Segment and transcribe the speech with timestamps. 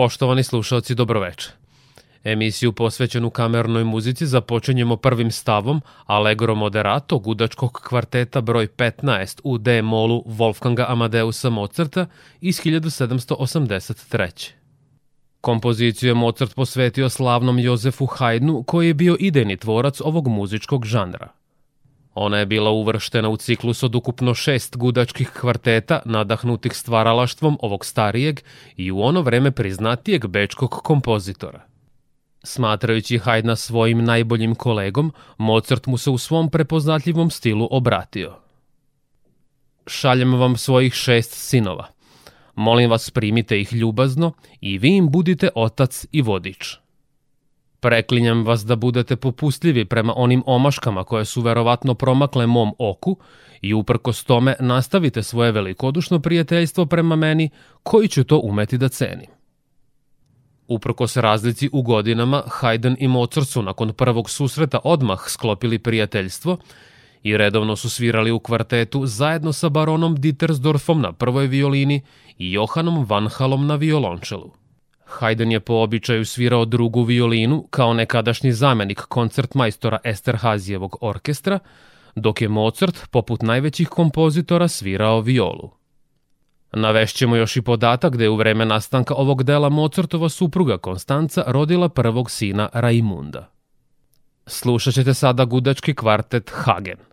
[0.00, 1.50] Poštovani slušalci, dobroveče.
[2.24, 10.22] Emisiju posvećenu kamernoj muzici započinjemo prvim stavom Allegro Moderato gudačkog kvarteta broj 15 u D-molu
[10.26, 12.06] Wolfganga Amadeusa Mozarta
[12.40, 14.50] iz 1783.
[15.40, 21.28] Kompoziciju je Mozart posvetio slavnom Jozefu Haydnu koji je bio idejni tvorac ovog muzičkog žanra.
[22.22, 28.40] Ona je bila uvrštena u ciklus od ukupno šest gudačkih kvarteta nadahnutih stvaralaštvom ovog starijeg
[28.76, 31.62] i u ono vreme priznatijeg bečkog kompozitora.
[32.42, 38.36] Smatrajući Haydna svojim najboljim kolegom, Mozart mu se u svom prepoznatljivom stilu obratio.
[39.86, 41.86] Šaljem vam svojih šest sinova.
[42.54, 46.79] Molim vas primite ih ljubazno i vi im budite otac i vodič.
[47.80, 53.16] Preklinjam vas da budete popustljivi prema onim omaškama koje su verovatno promakle mom oku
[53.62, 57.50] i uprkos tome nastavite svoje velikodušno prijateljstvo prema meni
[57.82, 59.30] koji ću to umeti da cenim.
[60.68, 66.58] Uprkos razlici u godinama, Haydn i Mozart su nakon prvog susreta odmah sklopili prijateljstvo
[67.22, 72.02] i redovno su svirali u kvartetu zajedno sa baronom Dietersdorfom na prvoj violini
[72.38, 74.59] i Johanom Vanhalom na violončelu.
[75.18, 81.58] Haydn je po običaju svirao drugu violinu kao nekadašnji zamenik koncertmajstora Esterhazijevog orkestra,
[82.14, 85.70] dok je Mozart, poput najvećih kompozitora, svirao violu.
[86.72, 91.88] Navešćemo još i podatak da je u vreme nastanka ovog dela Mozartova supruga Konstanca rodila
[91.88, 93.50] prvog sina Raimunda.
[94.46, 97.09] Slušat ćete sada gudački kvartet Hagen.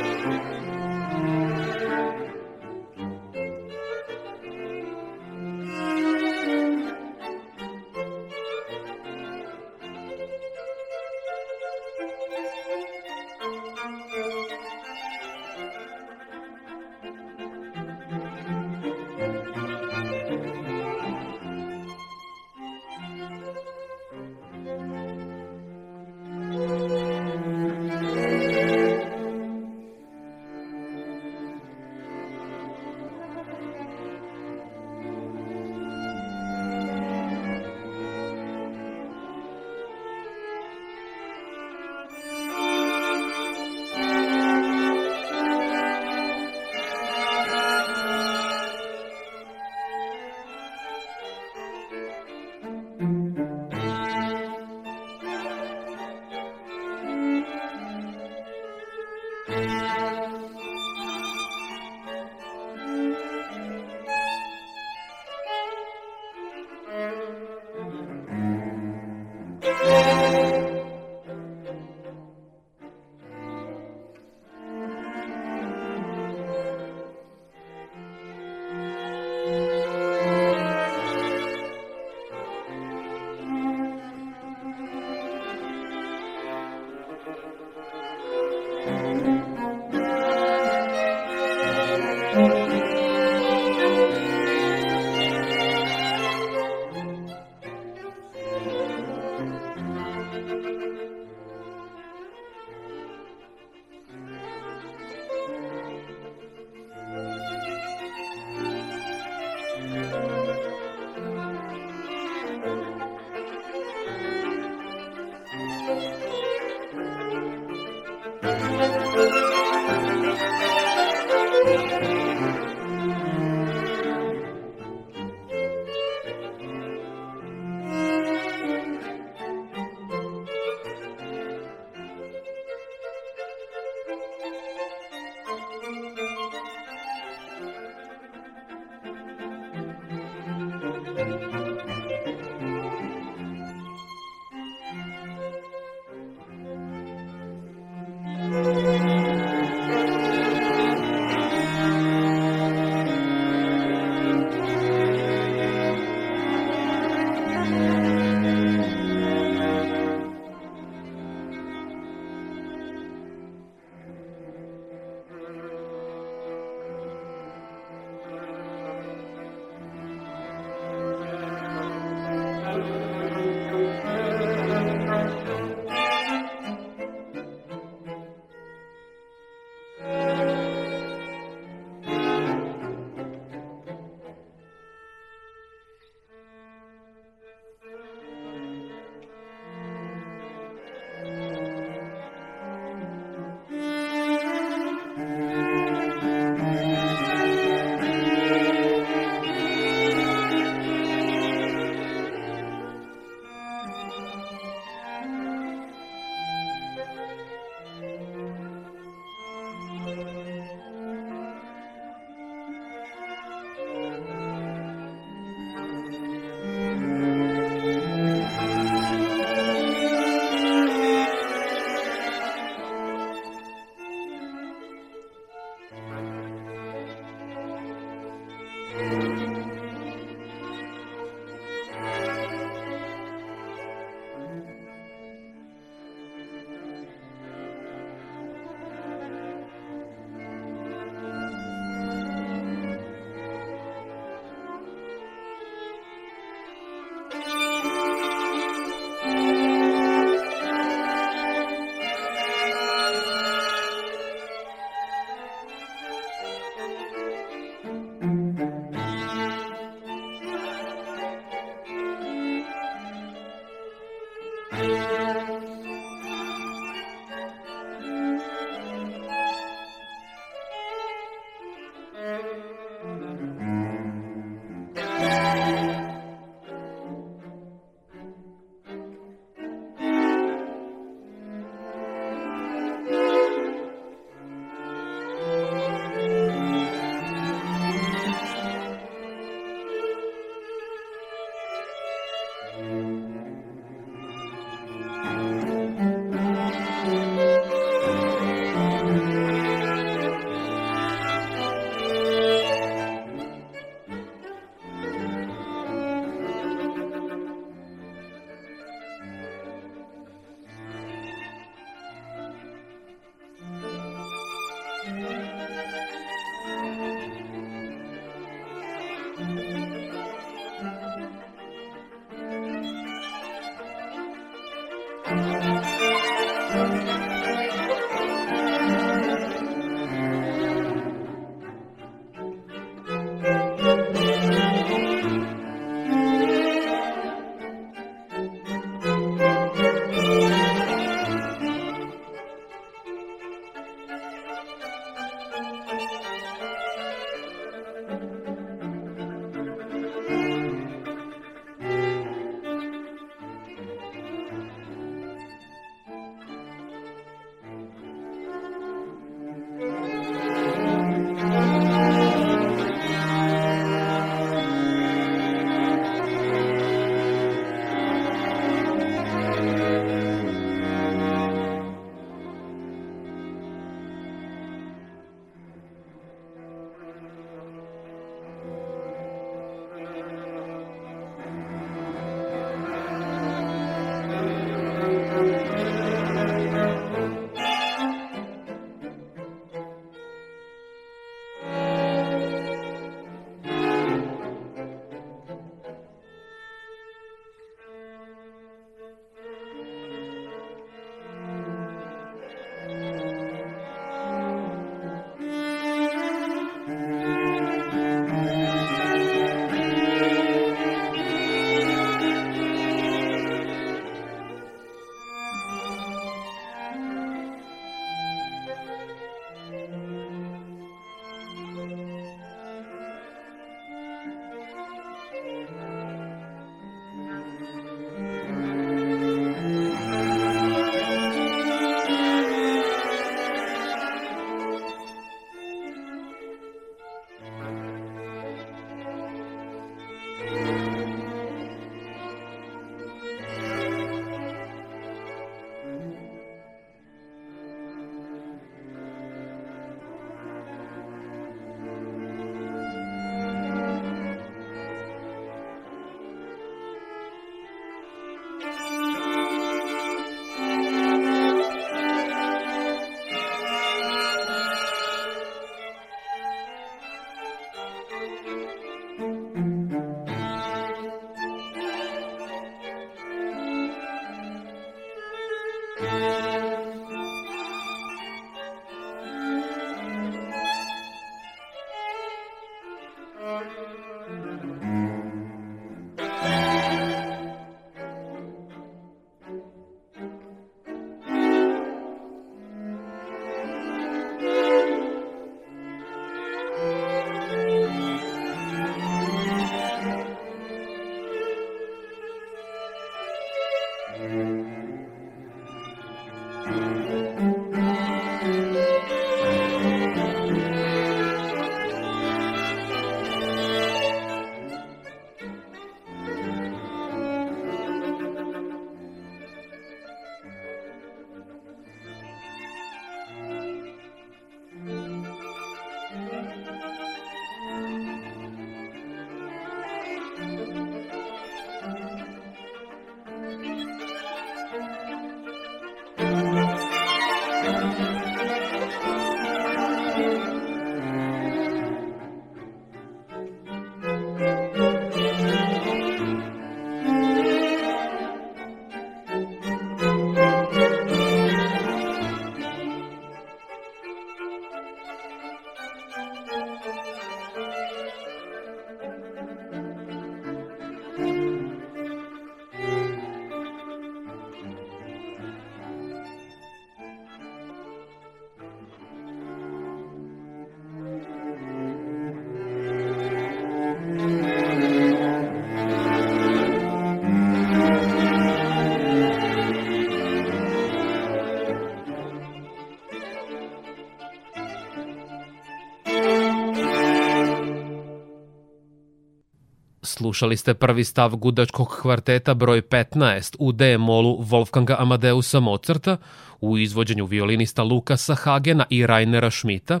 [590.04, 596.16] Slušali ste prvi stav gudačkog kvarteta broj 15 u D-molu Wolfganga Amadeusa Mozarta
[596.60, 600.00] u izvođenju violinista Lukasa Hagena i Rainera Schmidta,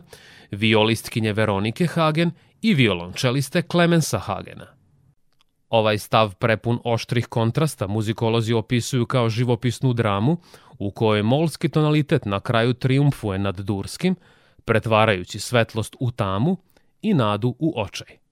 [0.50, 2.30] violistkinje Veronike Hagen
[2.62, 4.66] i violončeliste Clemensa Hagena.
[5.68, 10.36] Ovaj stav prepun oštrih kontrasta muzikolozi opisuju kao živopisnu dramu
[10.78, 14.16] u kojoj molski tonalitet na kraju triumfuje nad durskim,
[14.64, 16.56] pretvarajući svetlost u tamu
[17.02, 18.23] i nadu u očaj.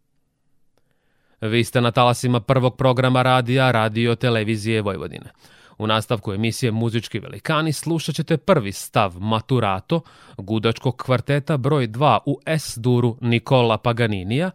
[1.42, 5.30] Vi ste na talasima prvog programa radija Radio Televizije Vojvodine.
[5.78, 10.00] U nastavku emisije Muzički velikani slušat ćete prvi stav Maturato,
[10.38, 14.50] gudačkog kvarteta broj 2 u S-duru Nikola Paganinija,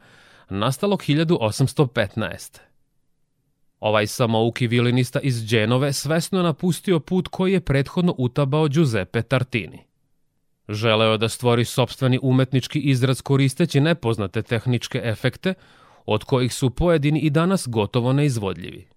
[0.50, 2.60] nastalog 1815.
[3.80, 9.84] Ovaj samouki violinista iz Dženove svesno napustio put koji je prethodno utabao Giuseppe Tartini.
[10.70, 15.54] Želeo da stvori sobstveni umetnički izraz koristeći nepoznate tehničke efekte,
[16.08, 18.88] od kojih su pojedini i danas gotovo neizvodljivi.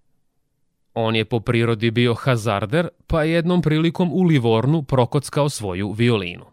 [0.93, 6.45] On je po prirodi bio hazarder, pa je jednom prilikom u Livornu prokockao svoju violinu.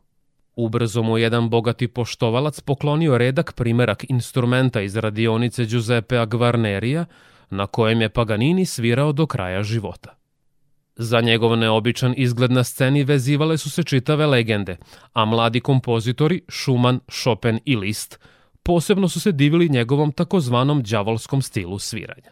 [0.56, 7.04] Ubrzo mu jedan bogati poštovalac poklonio redak primerak instrumenta iz radionice Giuseppea Gvarnerija,
[7.50, 10.14] na kojem je Paganini svirao do kraja života.
[10.96, 14.76] Za njegov neobičan izgled na sceni vezivale su se čitave legende,
[15.12, 18.18] a mladi kompozitori Schumann, Chopin i Liszt–
[18.68, 22.30] posebno su se divili njegovom takozvanom đavolskom stilu sviranja.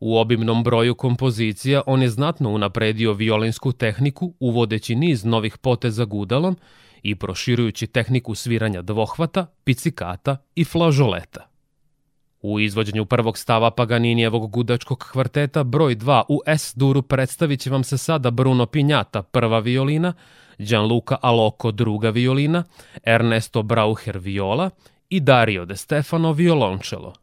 [0.00, 6.56] U obimnom broju kompozicija on je znatno unapredio violinsku tehniku uvodeći niz novih poteza gudalom
[7.02, 11.48] i proširujući tehniku sviranja dvohvata, picikata i flažoleta.
[12.42, 17.98] U izvođenju prvog stava Paganinijevog gudačkog kvarteta broj 2 u S-duru predstavit će vam se
[17.98, 20.12] sada Bruno Pinjata, prva violina,
[20.58, 22.64] Gianluca Aloco, druga violina,
[23.02, 24.70] Ernesto Braucher, viola
[25.08, 27.14] i Dario De Stefano violončelo.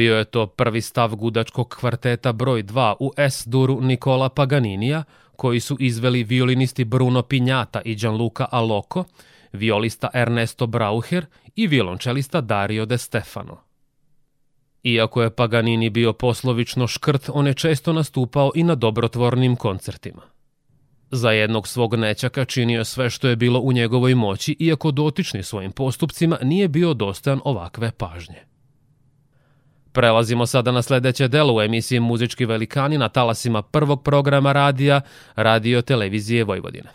[0.00, 5.04] Bio je to prvi stav gudačkog kvarteta broj 2 u S-duru Nikola Paganinija,
[5.36, 9.04] koji su izveli violinisti Bruno Pinjata i Gianluca Aloco,
[9.52, 13.56] violista Ernesto Brauher i violončelista Dario De Stefano.
[14.82, 20.22] Iako je Paganini bio poslovično škrt, on je često nastupao i na dobrotvornim koncertima.
[21.10, 25.72] Za jednog svog nećaka činio sve što je bilo u njegovoj moći, iako dotični svojim
[25.72, 28.49] postupcima nije bio dostojan ovakve pažnje.
[29.92, 35.00] Prelazimo sada na sledeće delo u emisiji Muzički velikani na talasima prvog programa radija
[35.36, 36.90] Radio Televizije Vojvodine.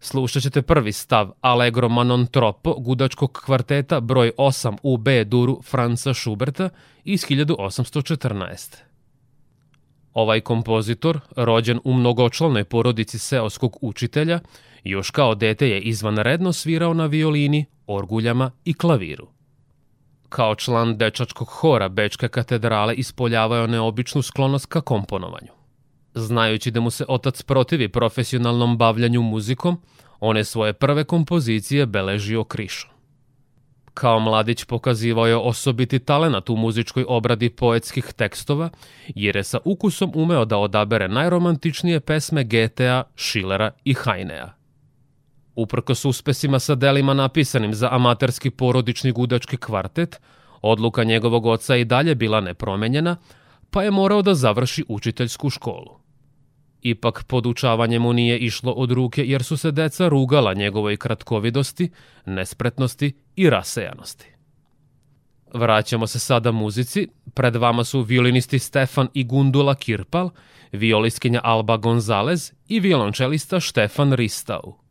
[0.00, 6.14] Slušat ćete prvi stav Allegro Manon Troppo gudačkog kvarteta broj 8 u B duru Franca
[6.14, 6.68] Schuberta
[7.04, 8.76] iz 1814.
[10.14, 14.40] Ovaj kompozitor, rođen u mnogočlanoj porodici seoskog učitelja,
[14.84, 19.35] još kao dete je izvanredno svirao na violini, orguljama i klaviru.
[20.28, 25.52] Kao član dečačkog hora Bečke katedrale ispoljavao neobičnu sklonost ka komponovanju.
[26.14, 29.80] Znajući da mu se otac protivi profesionalnom bavljanju muzikom,
[30.20, 32.90] on je svoje prve kompozicije beležio krišom.
[33.94, 38.70] Kao mladić pokazivao je osobiti talenat u muzičkoj obradi poetskih tekstova,
[39.08, 44.50] jer je sa ukusom umeo da odabere najromantičnije pesme Getea, Schillera i Hainea.
[45.56, 50.20] Uprkos uspesima sa delima napisanim za amaterski porodični gudački kvartet,
[50.62, 53.16] odluka njegovog oca i dalje bila nepromenjena,
[53.70, 55.98] pa je morao da završi učiteljsku školu.
[56.82, 61.90] Ipak podučavanje mu nije išlo od ruke jer su se deca rugala njegovoj kratkovidosti,
[62.26, 64.26] nespretnosti i rasejanosti.
[65.54, 67.08] Vraćamo se sada muzici.
[67.34, 70.30] Pred vama su violinisti Stefan i Gundula Kirpal,
[70.72, 74.85] violiskinja Alba Gonzalez i violončelista Štefan Ristau.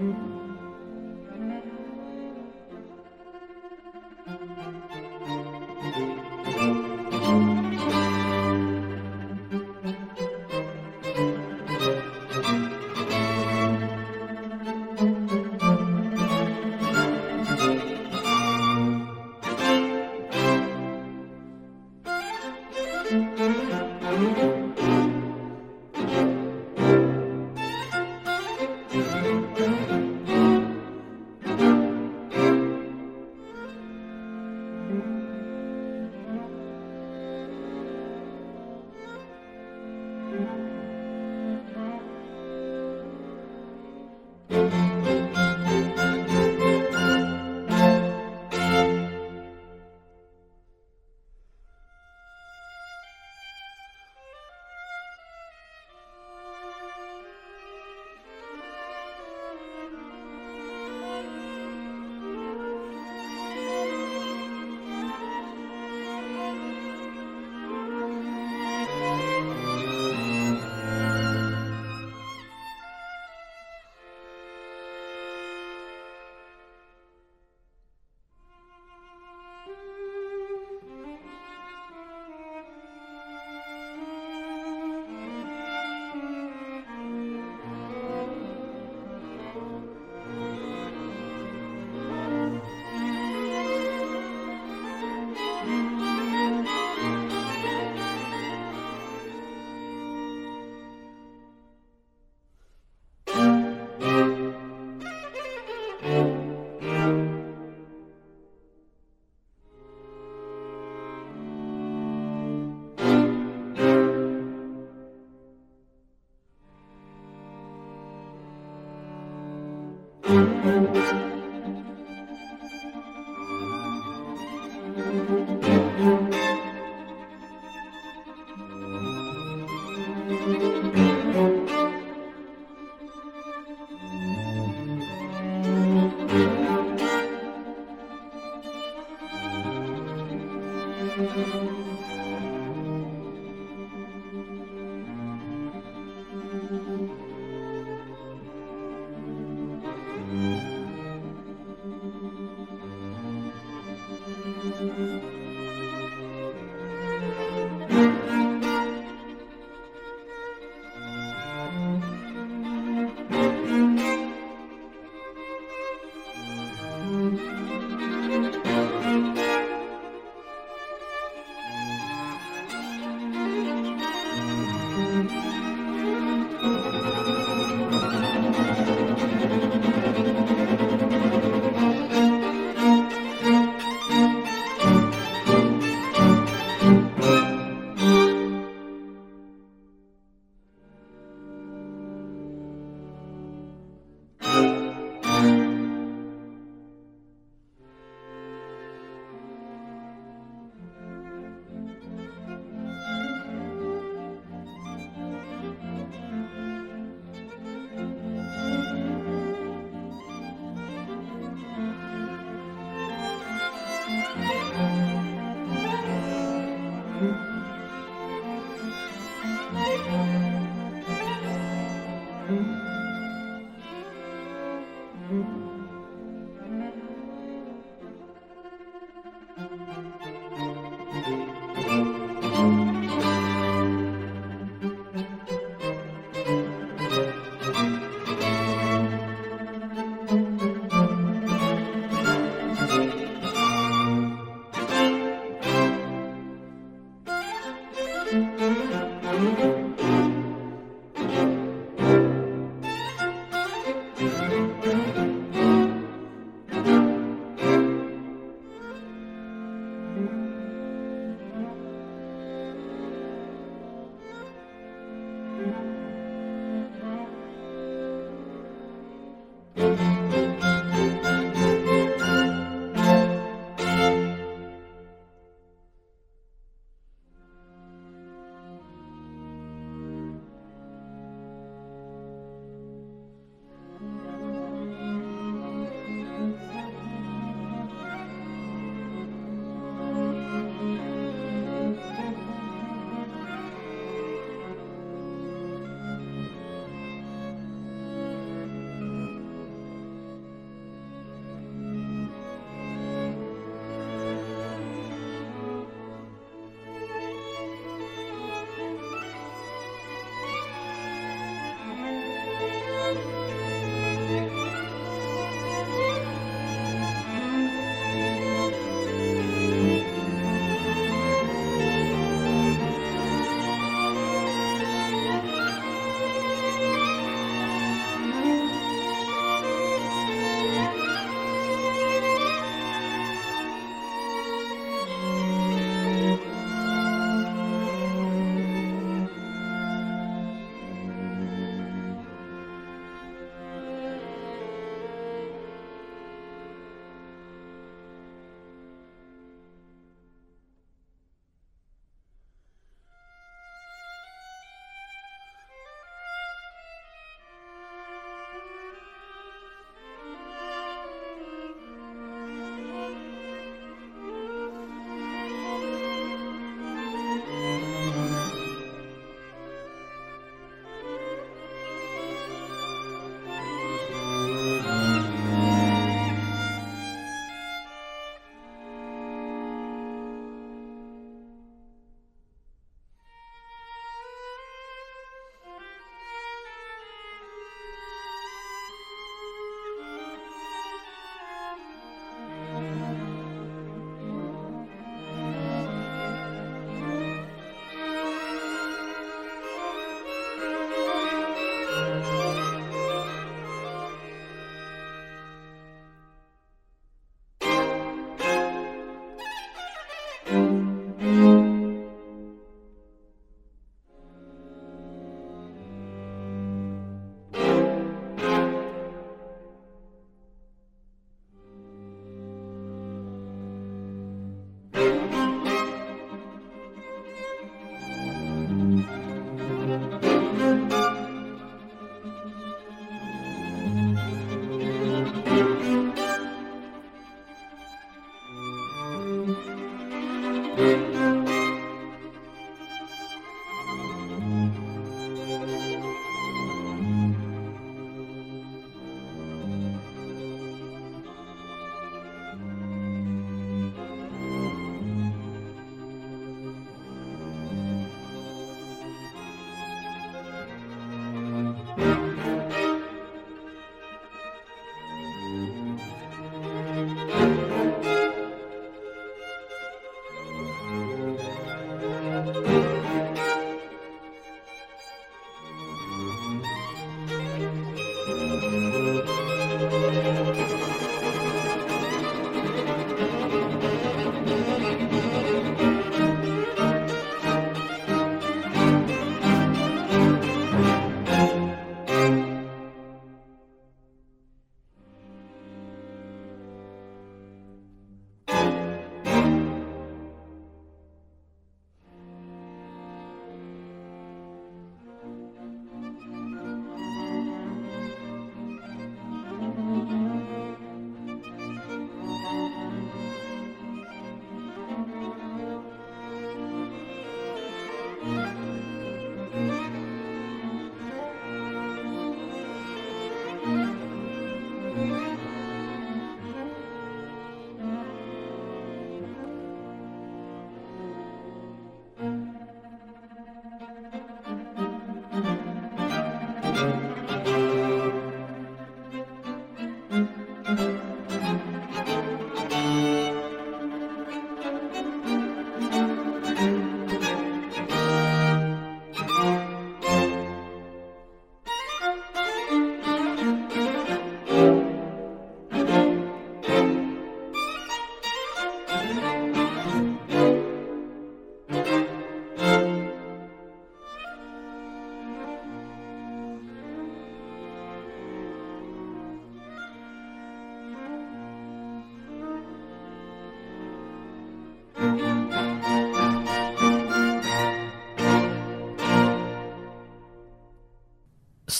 [0.00, 0.41] Mm-hmm.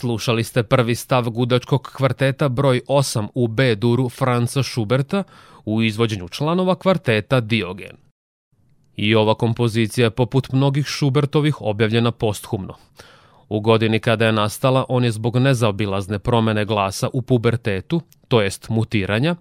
[0.02, 5.22] Slušali ste prvi stav gudačkog kvarteta broj 8 u B duru Franca Schuberta
[5.64, 7.96] u izvođenju članova kvarteta Diogen.
[8.96, 12.74] I ova kompozicija je poput mnogih Schubertovih objavljena posthumno.
[13.48, 18.68] U godini kada je nastala, on je zbog nezaobilazne promene glasa u pubertetu, to jest
[18.68, 19.36] mutiranja,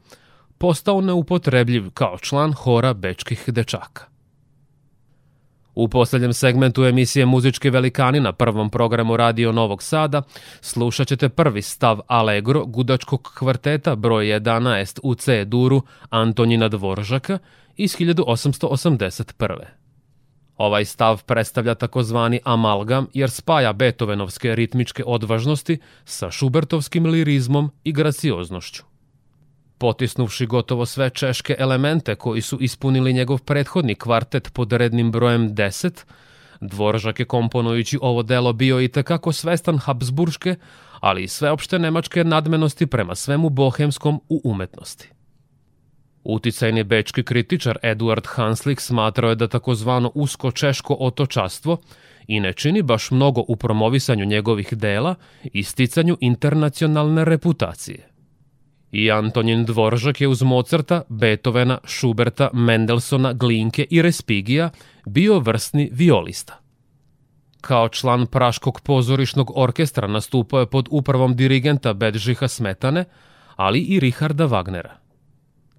[0.57, 4.11] postao neupotrebljiv kao član hora bečkih dečaka.
[5.82, 10.21] U poslednjem segmentu emisije Muzički velikani na prvom programu Radio Novog Sada
[10.61, 17.38] slušat ćete prvi stav Allegro gudačkog kvarteta broj 11 u C duru Antonina Dvoržaka
[17.75, 19.57] iz 1881.
[20.57, 28.90] Ovaj stav predstavlja takozvani amalgam jer spaja Beethovenovske ritmičke odvažnosti sa Schubertovskim lirizmom i gracioznošću.
[29.82, 36.05] Potisnuvši gotovo sve češke elemente koji su ispunili njegov prethodni kvartet pod rednim brojem 10,
[36.61, 40.55] Dvoržak je komponujući ovo delo bio i tekako svestan Habsburške,
[40.99, 45.09] ali i sveopšte nemačke nadmenosti prema svemu bohemskom u umetnosti.
[46.23, 51.77] Uticajni bečki kritičar Eduard Hanslik smatrao je da takozvano usko češko otočastvo
[52.27, 58.11] i ne čini baš mnogo u promovisanju njegovih dela i sticanju internacionalne reputacije.
[58.91, 64.69] I Antonin Dvoržak je uz Mozarta, Beethovena, Schuberta, Mendelsona, Glinke i Respigija
[65.05, 66.59] bio vrsni violista.
[67.61, 73.05] Kao član Praškog pozorišnog orkestra nastupao je pod upravom dirigenta Bedžiha Smetane,
[73.55, 74.91] ali i Richarda Wagnera.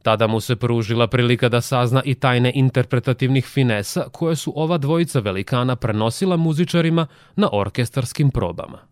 [0.02, 5.20] Tada mu se pružila prilika da sazna i tajne interpretativnih finesa koje su ova dvojica
[5.20, 7.06] velikana prenosila muzičarima
[7.36, 8.91] na orkestarskim probama.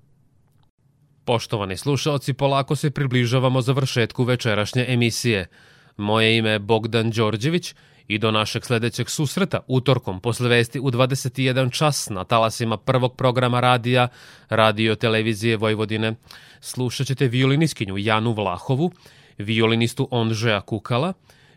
[1.24, 5.48] Poštovani slušaoci, polako se približavamo završetku večerašnje emisije.
[5.96, 7.74] Moje ime je Bogdan Đorđević
[8.08, 13.60] i do našeg sledećeg susreta utorkom posle vesti u 21 čas na talasima prvog programa
[13.60, 14.08] radija
[14.48, 16.14] Radio Televizije Vojvodine
[16.60, 18.90] slušat ćete violiniskinju Janu Vlahovu,
[19.38, 21.12] violinistu Ondžeja Kukala,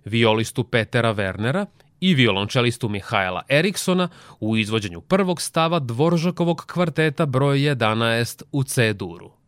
[0.05, 1.65] violistu Petera Wernera
[1.99, 4.09] i violončelistu Mihajla Eriksona
[4.39, 9.42] u izvođenju prvog stava Dvoržakovog kvarteta broj 11 u C-duru.